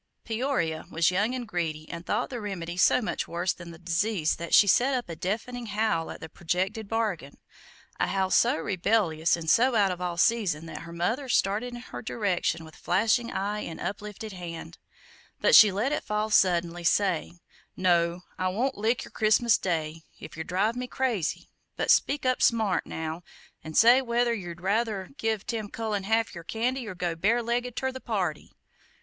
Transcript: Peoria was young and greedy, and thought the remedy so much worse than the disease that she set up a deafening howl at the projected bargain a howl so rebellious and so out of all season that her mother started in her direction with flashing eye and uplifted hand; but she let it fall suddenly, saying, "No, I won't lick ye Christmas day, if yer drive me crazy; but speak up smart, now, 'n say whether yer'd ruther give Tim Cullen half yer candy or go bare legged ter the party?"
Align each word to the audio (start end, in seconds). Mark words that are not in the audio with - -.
Peoria 0.25 0.85
was 0.89 1.11
young 1.11 1.35
and 1.35 1.47
greedy, 1.47 1.87
and 1.87 2.03
thought 2.07 2.31
the 2.31 2.41
remedy 2.41 2.75
so 2.75 3.03
much 3.03 3.27
worse 3.27 3.53
than 3.53 3.69
the 3.69 3.77
disease 3.77 4.37
that 4.37 4.51
she 4.51 4.65
set 4.65 4.95
up 4.95 5.07
a 5.07 5.15
deafening 5.15 5.67
howl 5.67 6.09
at 6.09 6.19
the 6.21 6.27
projected 6.27 6.87
bargain 6.89 7.37
a 7.99 8.07
howl 8.07 8.31
so 8.31 8.57
rebellious 8.57 9.37
and 9.37 9.47
so 9.47 9.75
out 9.75 9.91
of 9.91 10.01
all 10.01 10.17
season 10.17 10.65
that 10.65 10.79
her 10.81 10.91
mother 10.91 11.29
started 11.29 11.67
in 11.75 11.79
her 11.81 12.01
direction 12.01 12.65
with 12.65 12.75
flashing 12.75 13.29
eye 13.31 13.59
and 13.59 13.79
uplifted 13.79 14.31
hand; 14.33 14.79
but 15.39 15.53
she 15.53 15.71
let 15.71 15.91
it 15.91 16.03
fall 16.03 16.31
suddenly, 16.31 16.83
saying, 16.83 17.39
"No, 17.77 18.21
I 18.39 18.47
won't 18.47 18.79
lick 18.79 19.05
ye 19.05 19.11
Christmas 19.11 19.55
day, 19.55 20.01
if 20.19 20.35
yer 20.35 20.43
drive 20.43 20.75
me 20.75 20.87
crazy; 20.87 21.51
but 21.75 21.91
speak 21.91 22.25
up 22.25 22.41
smart, 22.41 22.87
now, 22.87 23.21
'n 23.63 23.75
say 23.75 24.01
whether 24.01 24.33
yer'd 24.33 24.61
ruther 24.61 25.09
give 25.19 25.45
Tim 25.45 25.69
Cullen 25.69 26.05
half 26.05 26.33
yer 26.33 26.43
candy 26.43 26.87
or 26.87 26.95
go 26.95 27.15
bare 27.15 27.43
legged 27.43 27.75
ter 27.75 27.91
the 27.91 28.01
party?" 28.01 28.51